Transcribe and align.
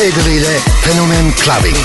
Kegeride 0.00 0.62
Phänomen 0.82 1.34
Clubbing. 1.36 1.76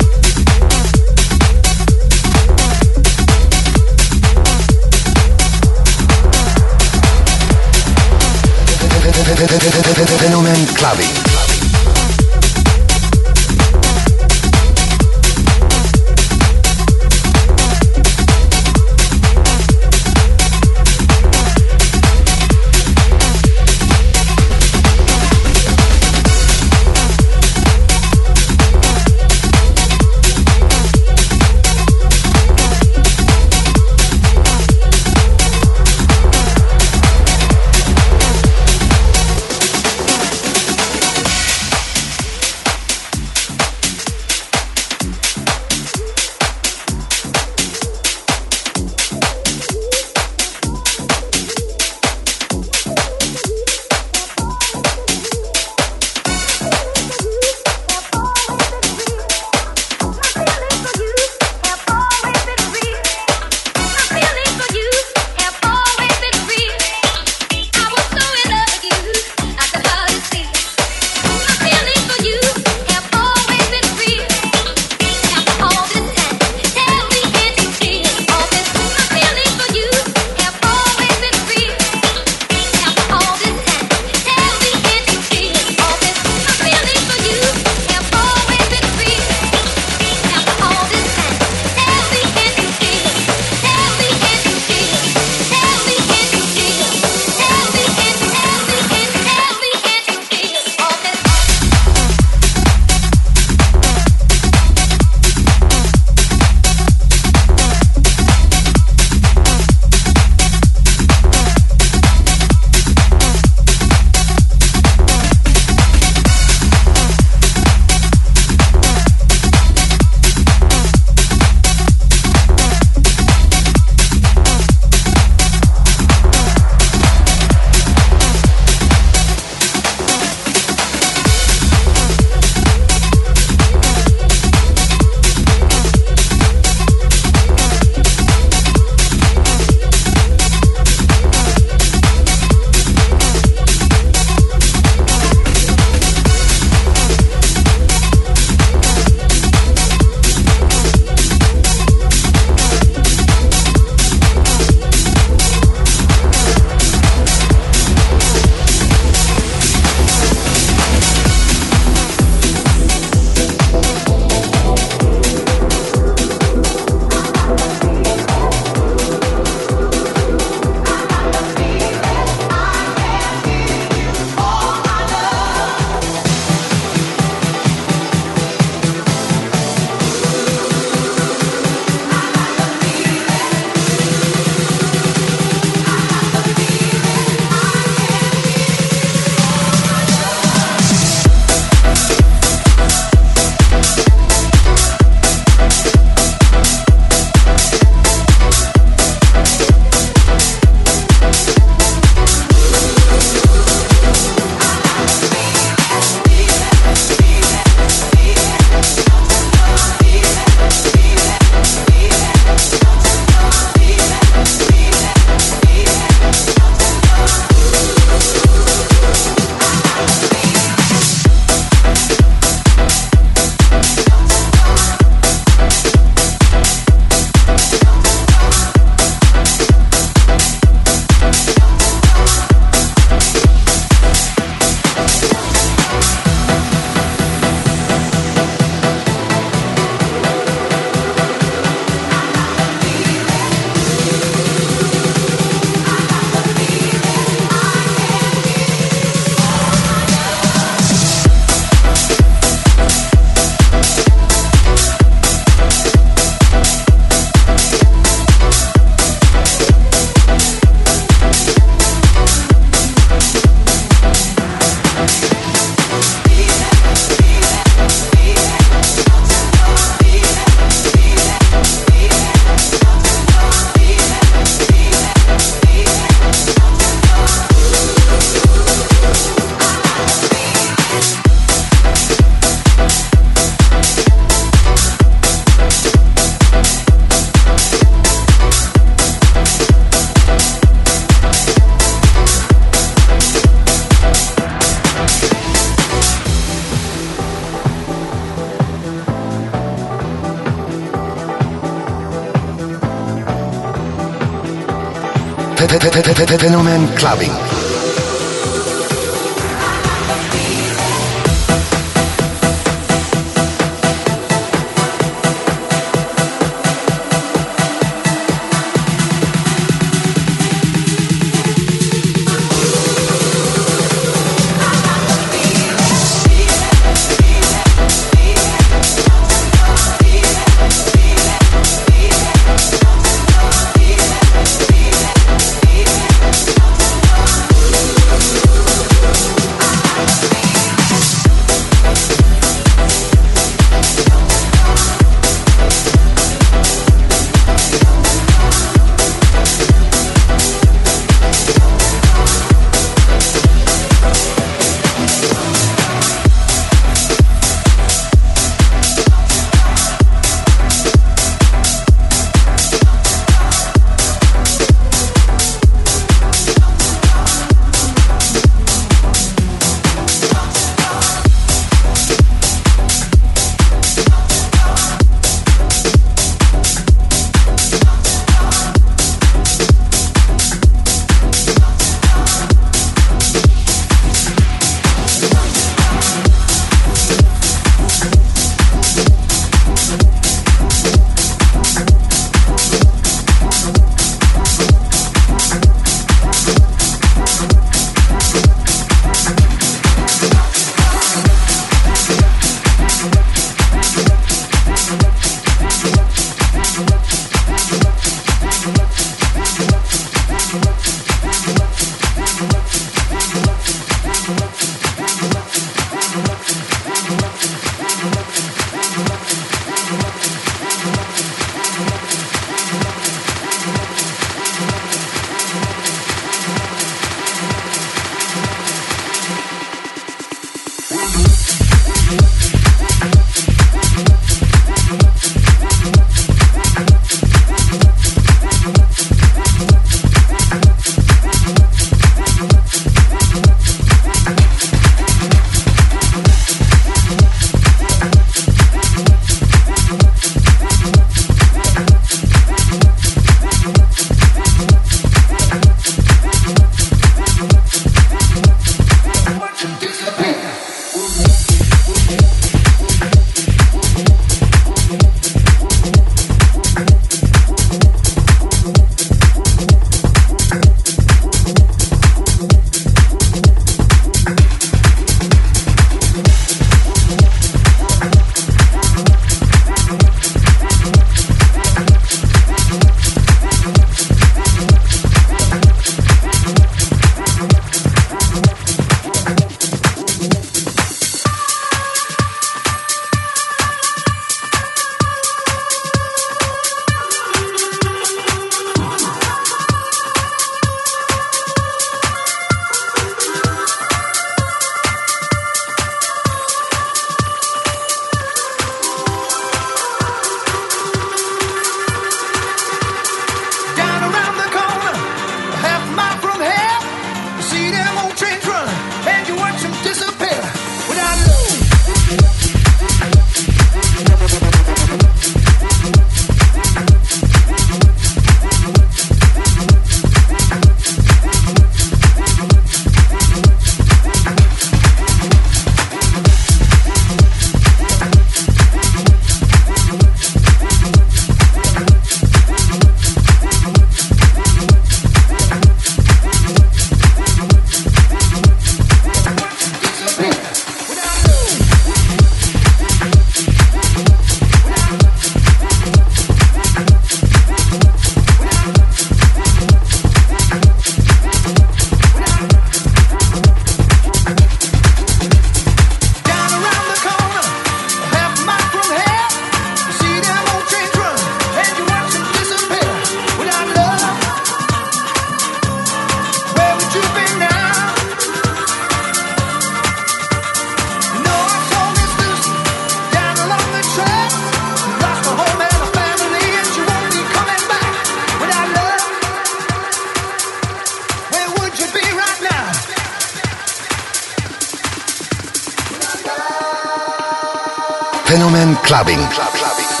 Fenomen 598.51 598.75
Clubbing. 598.83 599.21
And 599.21 600.00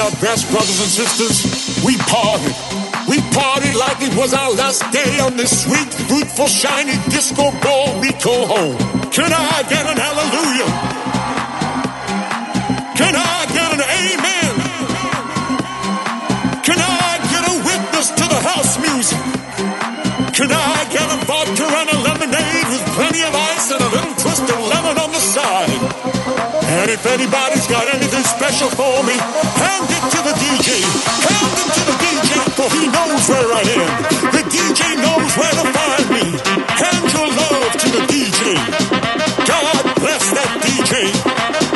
we 0.00 0.10
best, 0.20 0.50
brothers 0.50 0.80
and 0.80 0.88
sisters. 0.88 1.84
We 1.84 1.96
parted. 2.08 2.56
We 3.08 3.18
partied 3.36 3.76
like 3.76 4.00
it 4.00 4.16
was 4.16 4.32
our 4.32 4.52
last 4.52 4.80
day 4.92 5.20
on 5.20 5.36
this 5.36 5.64
sweet, 5.64 5.92
fruitful, 6.08 6.46
shiny 6.46 6.96
disco 7.10 7.50
ball 7.60 8.00
we 8.00 8.12
call 8.12 8.46
home. 8.46 8.78
Can 9.10 9.32
I 9.32 9.62
get 9.68 9.84
an 9.84 9.98
hallelujah? 10.00 10.70
Can 12.96 13.14
I 13.16 13.38
get 13.52 13.68
an 13.76 13.82
amen? 14.00 14.52
Can 16.64 16.80
I 16.80 17.12
get 17.32 17.42
a 17.44 17.56
witness 17.60 18.08
to 18.10 18.24
the 18.24 18.40
house 18.40 18.78
music? 18.80 19.20
Can 20.32 20.50
I 20.52 20.88
get 20.88 21.06
a 21.12 21.18
vodka 21.28 21.66
and 21.66 21.88
a 21.90 21.98
lemonade 22.08 22.66
with 22.72 22.84
plenty 22.96 23.22
of 23.22 23.34
ice 23.34 23.79
if 27.00 27.06
anybody's 27.16 27.66
got 27.66 27.88
anything 27.88 28.24
special 28.28 28.68
for 28.76 29.00
me, 29.08 29.16
hand 29.16 29.88
it 29.88 30.04
to 30.12 30.20
the 30.20 30.36
DJ. 30.36 30.84
Hand 30.84 31.56
it 31.56 31.70
to 31.72 31.82
the 31.88 31.96
DJ, 31.96 32.30
for 32.52 32.68
he 32.76 32.92
knows 32.92 33.24
where 33.24 33.48
I 33.56 33.64
am. 33.72 33.88
The 34.36 34.44
DJ 34.52 35.00
knows 35.00 35.32
where 35.32 35.54
to 35.56 35.64
find 35.72 36.06
me. 36.12 36.24
Hand 36.76 37.06
your 37.08 37.28
love 37.40 37.72
to 37.72 37.88
the 37.96 38.02
DJ. 38.04 38.52
God 39.48 39.80
bless 39.96 40.24
that 40.36 40.50
DJ. 40.60 41.08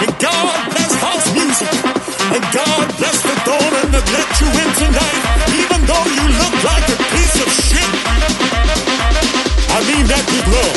And 0.05 0.13
God 0.21 0.57
bless 0.77 0.93
house 1.01 1.29
music. 1.33 1.73
And 2.29 2.45
God 2.53 2.85
bless 3.01 3.19
the 3.25 3.37
doorman 3.49 3.97
that 3.97 4.05
let 4.05 4.29
you 4.45 4.49
in 4.53 4.71
tonight, 4.77 5.21
even 5.57 5.81
though 5.89 6.07
you 6.21 6.25
look 6.37 6.57
like 6.69 6.85
a 6.93 6.99
piece 7.01 7.37
of 7.41 7.49
shit. 7.49 7.91
I 9.73 9.81
mean 9.89 10.05
that 10.05 10.25
with 10.29 10.49
love. 10.53 10.77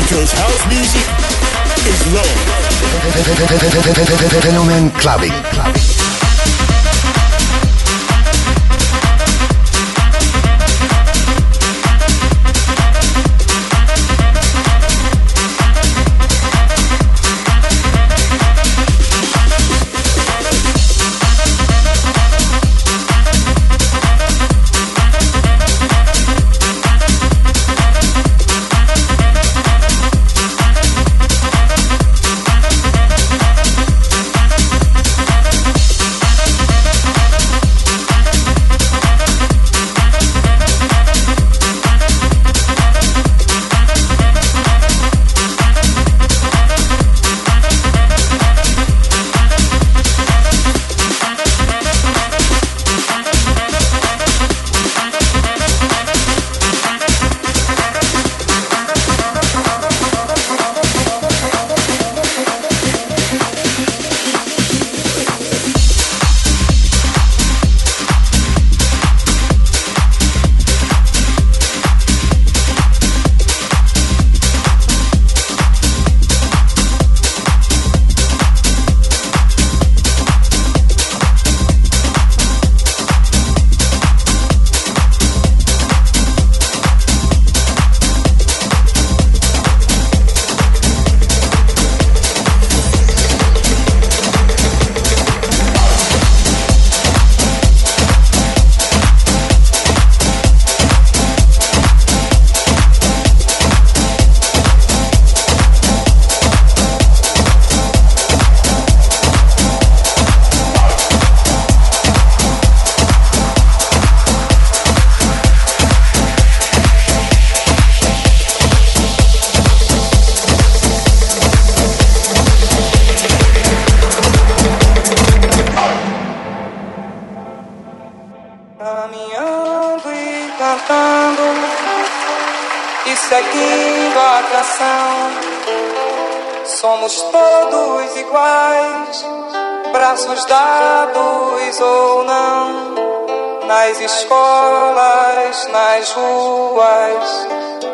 Because 0.00 0.32
house 0.32 0.64
music 0.72 1.26
is 1.88 2.06
wrong. 2.12 2.36
Phenomen 4.42 4.90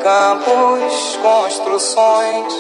campos, 0.03 1.19
construções, 1.23 2.55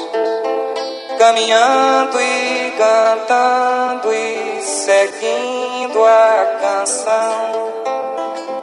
caminhando 1.18 2.20
e 2.20 2.72
cantando 2.78 4.12
e 4.12 4.62
seguindo 4.62 6.04
a 6.04 6.58
canção 6.60 7.72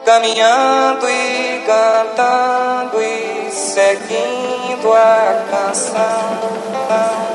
caminhando 0.10 1.08
e 1.08 1.64
cantando 1.68 3.00
e 3.00 3.52
seguindo 3.52 4.92
a 4.92 5.46
canção. 5.52 7.29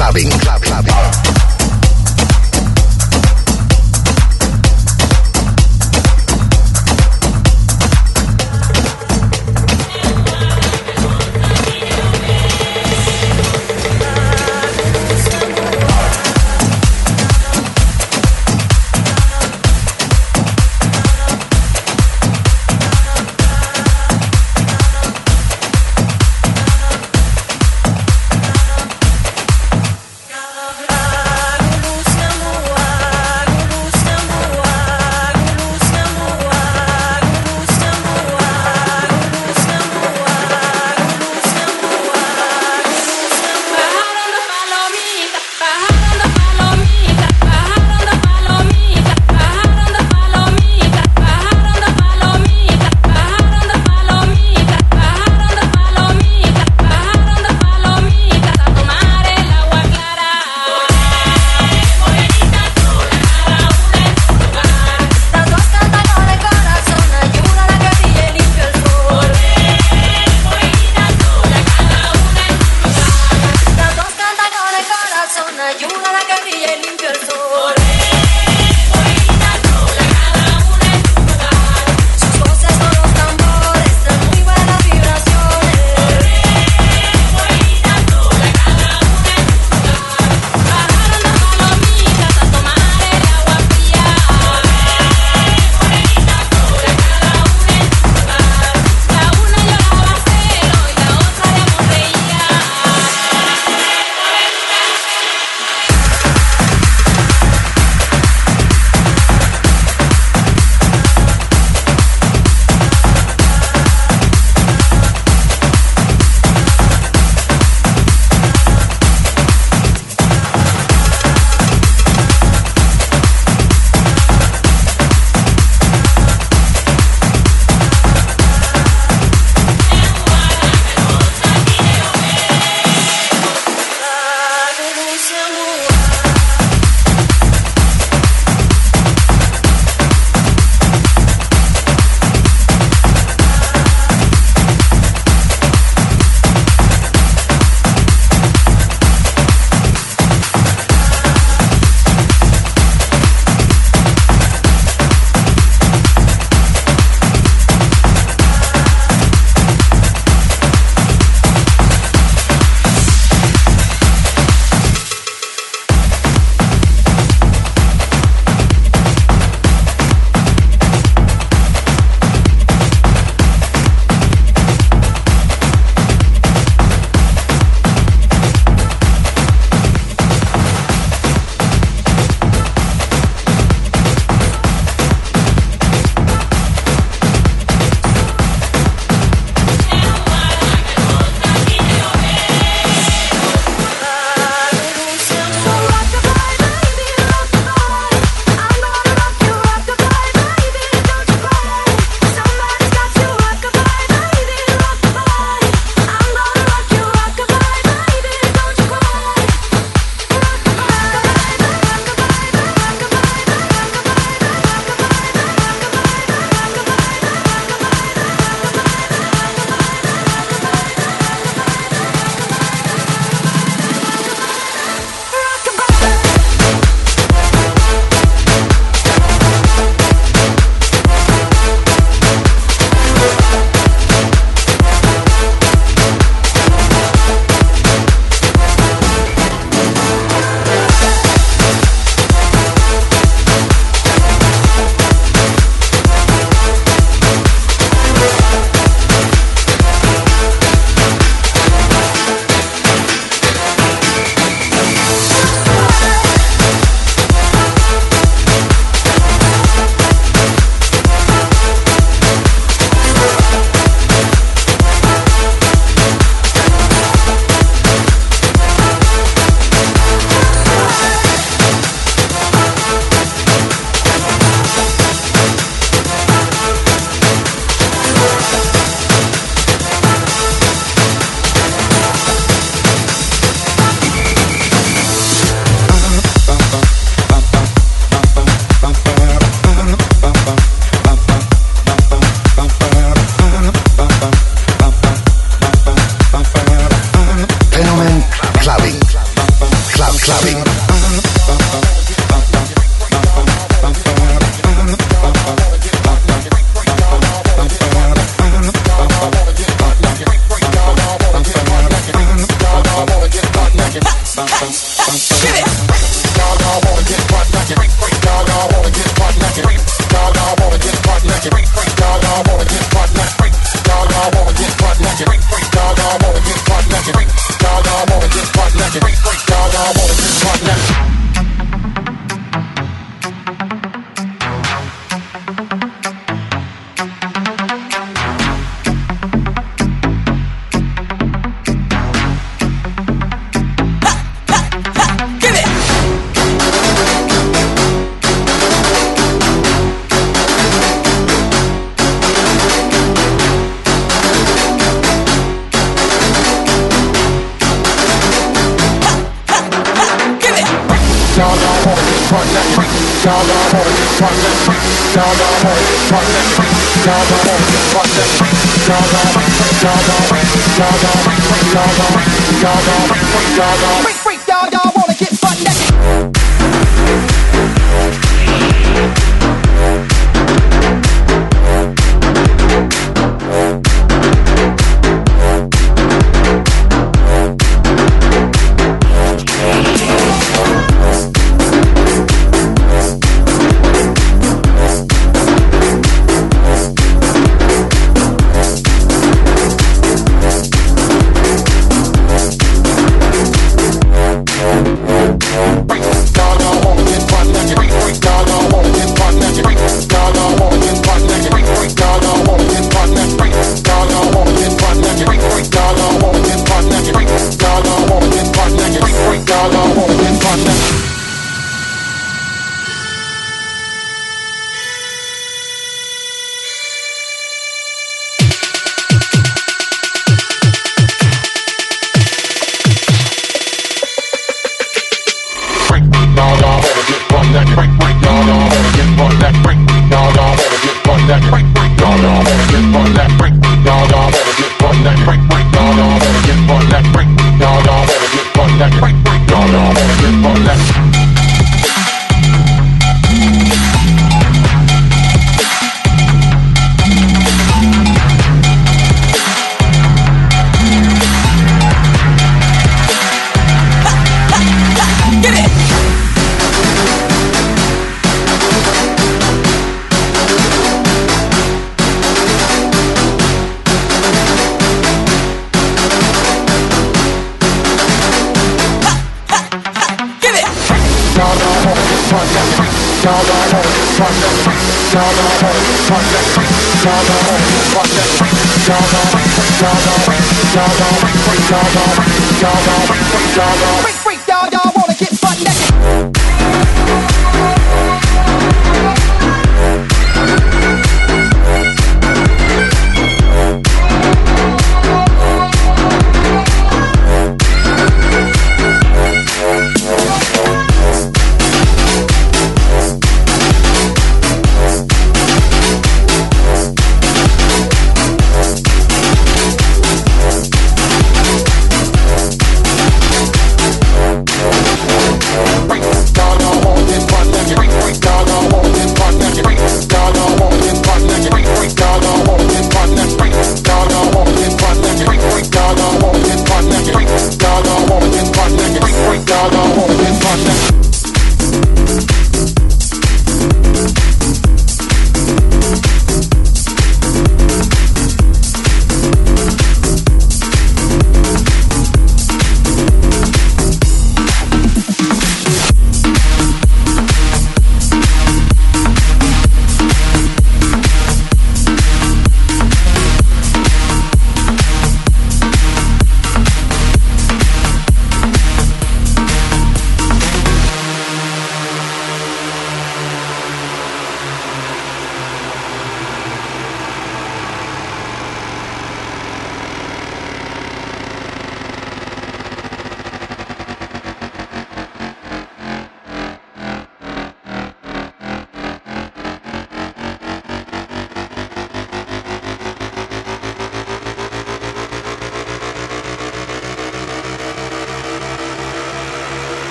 clubbing. 0.00 0.30
clubbing. 0.30 0.59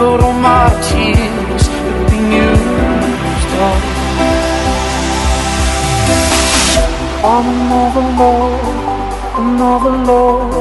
but 0.00 0.18
all 0.24 0.32
my 0.32 0.66
tears 0.88 1.66
have 1.68 2.10
been 2.10 2.32
used 2.32 3.52
up 3.68 3.82
on 7.32 7.44
another 7.54 8.06
love, 8.20 8.64
another 9.42 9.96
love. 10.10 10.54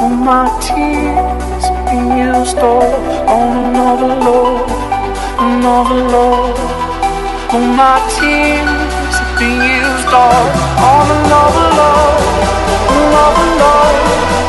All 0.00 0.14
my 0.30 0.46
tears 0.62 1.64
have 1.66 1.84
been 1.90 2.06
used 2.16 2.58
up 2.58 3.28
on 3.36 3.48
another 3.64 4.14
love, 4.28 4.70
another 5.46 6.00
love. 6.14 6.58
All 7.54 7.66
my 7.82 7.98
tears 8.14 9.14
have 9.18 9.34
been 9.36 9.58
used 9.82 10.12
up 10.14 10.46
on 10.92 11.06
another 11.18 11.66
love, 11.80 12.22
another 13.02 13.48
love. 13.62 14.43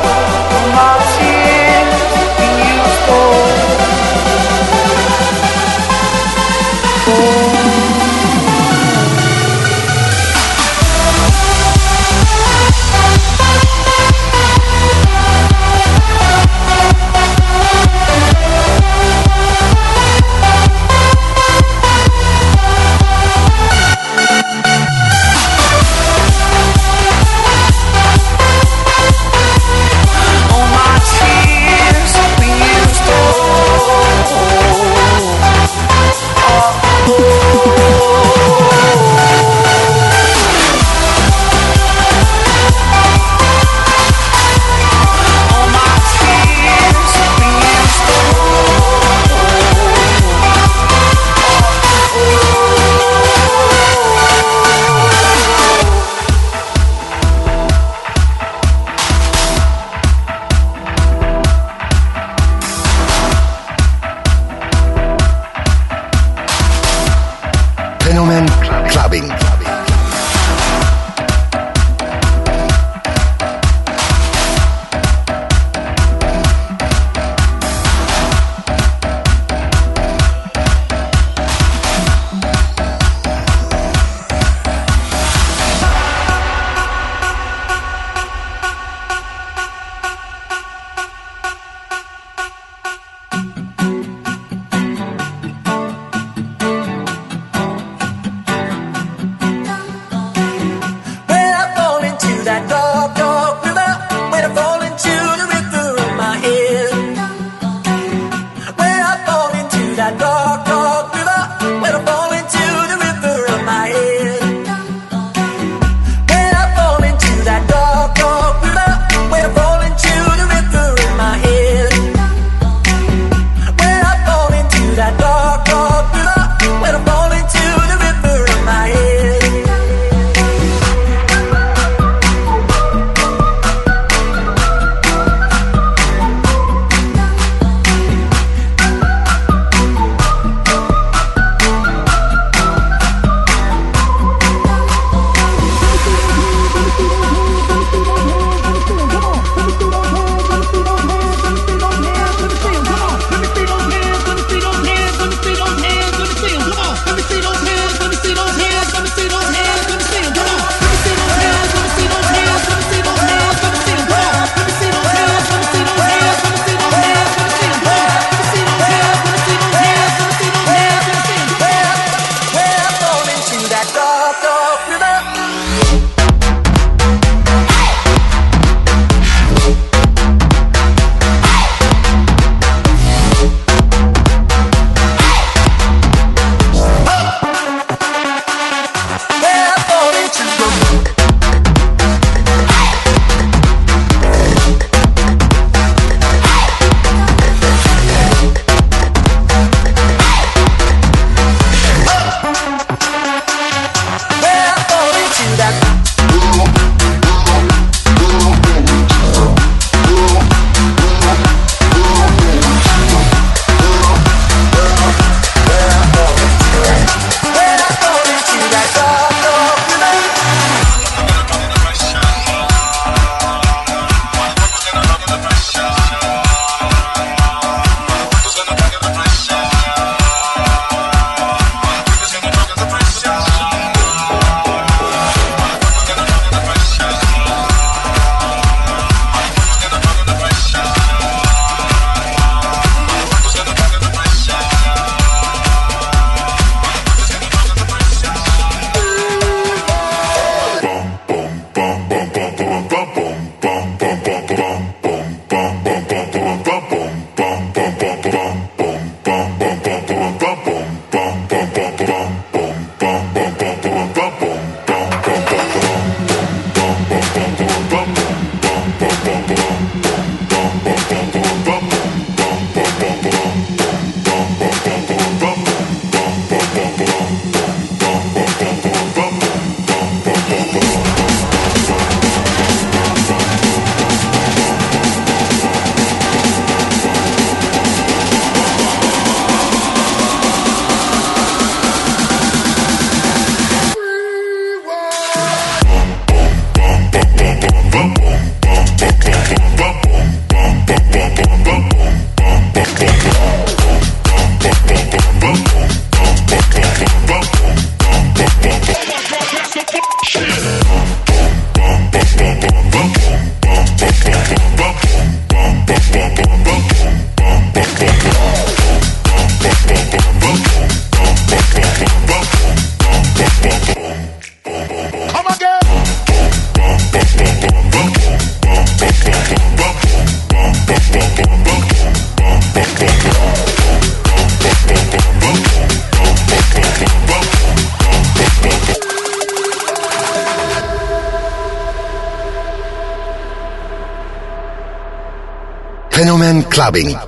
Clubbing. 346.85 347.24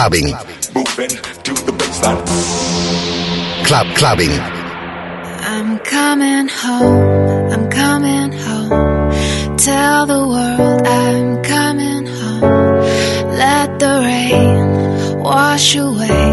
Clubbing. 0.00 0.32
Moving 0.74 1.10
to 1.46 1.52
the 1.66 1.72
baseline. 1.78 2.24
Club 3.66 3.86
clubbing. 3.98 4.32
I'm 5.52 5.78
coming 5.80 6.48
home. 6.48 7.52
I'm 7.52 7.68
coming 7.68 8.32
home. 8.32 9.58
Tell 9.58 10.06
the 10.06 10.22
world 10.34 10.86
I'm 10.86 11.42
coming 11.42 12.06
home. 12.06 12.80
Let 13.44 13.78
the 13.78 13.94
rain 14.08 15.18
wash 15.18 15.76
away 15.76 16.32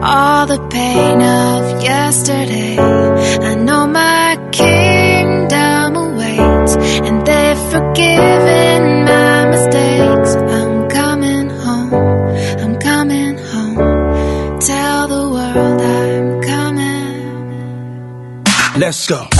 all 0.00 0.46
the 0.46 0.60
pain 0.68 1.20
of 1.20 1.82
yesterday. 1.82 2.78
I 3.50 3.54
know 3.56 3.88
my 3.88 4.38
kingdom 4.52 5.96
awaits, 6.06 6.76
and 7.06 7.26
they've 7.26 7.62
forgiven 7.74 8.91
Let's 18.82 19.06
go. 19.06 19.31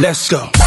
Let's 0.00 0.28
go. 0.28 0.57